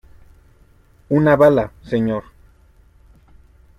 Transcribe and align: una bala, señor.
una 1.09 1.35
bala, 1.35 1.71
señor. 1.83 2.23